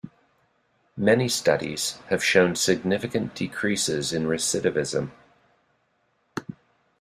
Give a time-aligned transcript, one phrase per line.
[0.97, 5.11] Many studies have shown significant decreases in recidivism.